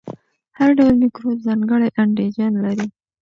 [0.57, 2.87] هر ډول میکروب ځانګړی انټيجن لري.